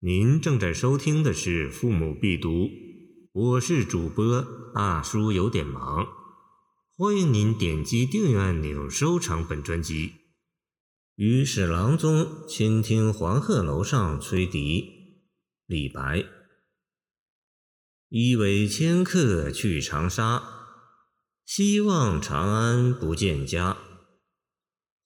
[0.00, 2.50] 您正在收听的是《父母必读》，
[3.32, 6.06] 我是主播大叔，有点忙。
[6.94, 10.12] 欢迎您点击订阅按钮，收藏本专辑。
[11.14, 15.22] 与史郎中倾听黄鹤楼上吹笛，
[15.64, 16.26] 李白。
[18.10, 20.42] 一为迁客去长沙，
[21.46, 23.78] 西望长安不见家。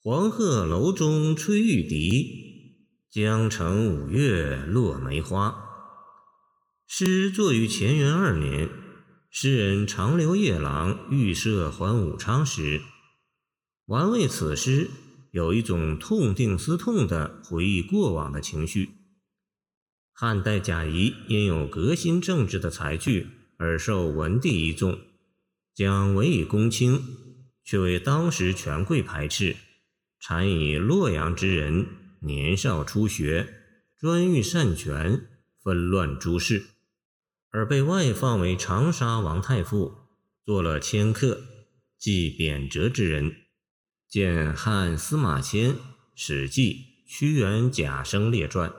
[0.02, 2.49] 黄鹤楼中吹玉笛。
[3.12, 5.68] 江城五月落梅花。
[6.86, 8.68] 诗作于乾元二年，
[9.32, 12.82] 诗人长留夜郎预设还武昌时，
[13.86, 14.88] 玩味此诗，
[15.32, 18.90] 有一种痛定思痛的回忆过往的情绪。
[20.12, 23.26] 汉代贾谊因有革新政治的才具
[23.58, 24.96] 而受文帝一重，
[25.74, 27.02] 将委以公卿，
[27.64, 29.56] 却为当时权贵排斥，
[30.20, 31.88] 常以洛阳之人。
[32.22, 33.48] 年少初学，
[33.98, 35.26] 专欲擅权，
[35.62, 36.66] 纷乱诸事，
[37.50, 39.94] 而被外放为长沙王太傅，
[40.44, 41.42] 做了迁客，
[41.98, 43.36] 即贬谪之人。
[44.08, 45.74] 见汉司马迁
[46.14, 46.74] 《史记·
[47.10, 48.70] 屈原贾生列传》。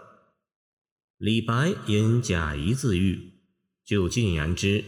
[1.17, 3.33] 李白因贾谊自喻，
[3.85, 4.83] 就近言之，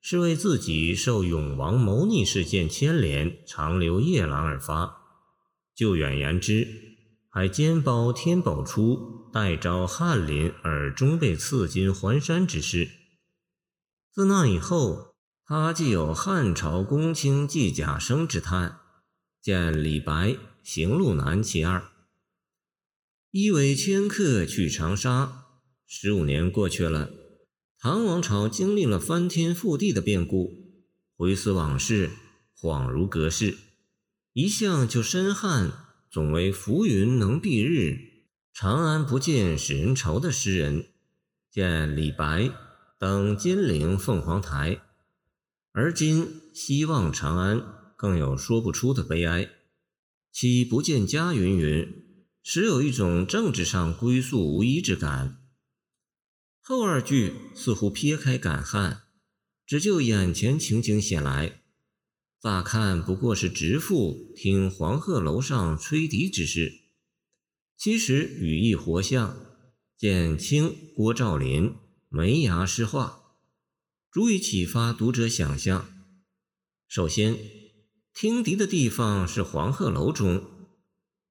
[0.00, 5.02] 是为自己受永王谋逆事件牵连，长留夜郎而发；
[5.74, 6.87] 就远言之。
[7.30, 12.90] 还兼包天宝初代召翰林而终被赐金还山之事。
[14.12, 18.80] 自那以后，他既有汉朝公卿季贾生之叹，
[19.40, 20.12] 见李白
[20.62, 21.90] 《行路难》其二。
[23.30, 25.44] 一为迁客去长沙，
[25.86, 27.10] 十五年过去了，
[27.78, 30.50] 唐王朝经历了翻天覆地的变故，
[31.16, 32.10] 回思往事，
[32.58, 33.56] 恍如隔世，
[34.32, 35.87] 一向就深憾。
[36.10, 40.86] 总为浮云能蔽日，长安不见使人愁的诗人，
[41.50, 42.50] 见李白
[42.98, 44.80] 登金陵凤凰台，
[45.72, 47.62] 而今希望长安，
[47.94, 49.50] 更有说不出的悲哀。
[50.32, 52.04] 其不见家云云，
[52.42, 55.42] 时有一种政治上归宿无依之感。
[56.60, 59.02] 后二句似乎撇开感叹，
[59.66, 61.60] 只就眼前情景写来。
[62.40, 66.72] 乍看不过是直赋听黄鹤楼上吹笛之事，
[67.76, 69.44] 其实语意活像。
[69.96, 71.74] 见清郭兆林
[72.08, 73.34] 梅牙诗画，
[74.12, 75.90] 足以启发读者想象。
[76.86, 77.36] 首先，
[78.14, 80.44] 听笛的地方是黄鹤楼中，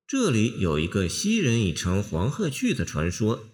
[0.05, 3.47] 这里有一个昔人已乘黄鹤去的传说。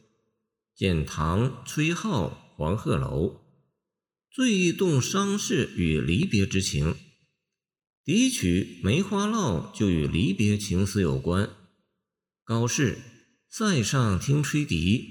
[0.76, 3.28] 见唐崔颢《黄鹤楼》，
[4.32, 6.96] 最易动伤事与离别之情。
[8.06, 11.50] 笛曲《梅花烙》就与离别情思有关。
[12.44, 12.98] 高适
[13.50, 15.08] 塞上听吹笛，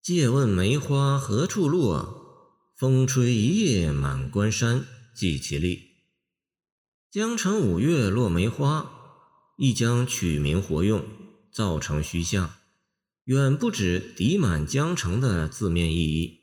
[0.00, 2.20] 借问梅花何处落？
[2.76, 5.82] 风吹一夜满关山，记其例。
[7.10, 8.88] 江城五月落梅花，
[9.58, 11.04] 亦将取名活用，
[11.52, 12.54] 造成虚像，
[13.24, 16.38] 远不止笛满江城的字面意义。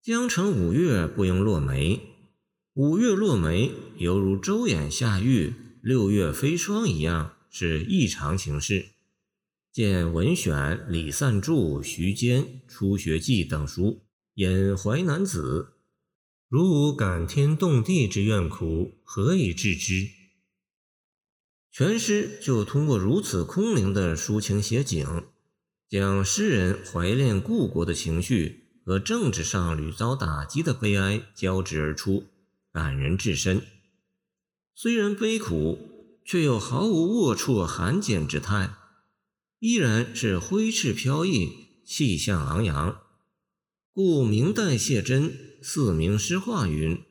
[0.00, 2.11] 江城五月不应落梅。
[2.74, 5.52] 五月落梅，犹如周眼下玉，
[5.82, 8.92] 六月飞霜一样，是异常情事。
[9.70, 10.54] 见《文选》
[10.88, 14.06] 李散注、徐坚《初学记》等书，
[14.36, 15.68] 引《淮南子》。
[16.48, 20.08] 如无感天动地之怨苦，何以治之？
[21.70, 25.24] 全诗就通过如此空灵的抒情写景，
[25.90, 32.24] 将诗人怀恋故国的情绪和政治上屡遭打击的悲哀交织而出。
[32.72, 33.66] 感人至深，
[34.74, 35.78] 虽然悲苦，
[36.24, 38.74] 却又毫无龌龊罕简之态，
[39.58, 43.02] 依然是挥斥飘逸，气象昂扬。
[43.92, 45.30] 故明代谢真
[45.62, 47.02] 《四明诗话》云：“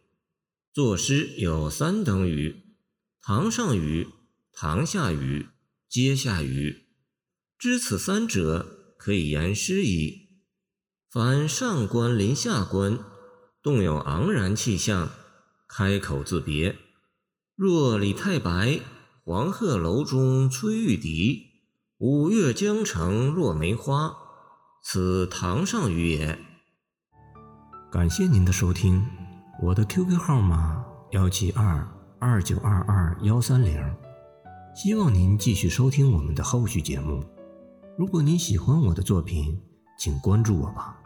[0.73, 2.75] 作诗有三等语，
[3.21, 4.07] 堂上语、
[4.51, 5.45] 堂下语、
[5.88, 6.88] 阶下语。
[7.59, 10.30] 知此三者，可以言诗矣。
[11.07, 12.97] 凡上观临下观，
[13.62, 15.12] 动有昂然气象。”
[15.73, 16.75] 开口自别，
[17.56, 18.81] 若李太白
[19.23, 21.44] 黄鹤楼中吹玉笛，
[21.97, 24.13] 五月江城落梅花，
[24.83, 26.38] 此堂上语也。
[27.89, 29.01] 感谢您的收听，
[29.63, 31.88] 我的 QQ 号码幺七二
[32.19, 33.81] 二九二二幺三零，
[34.75, 37.24] 希望您继续收听我们的后续节目。
[37.97, 39.57] 如果您喜欢我的作品，
[39.97, 41.00] 请关注我吧。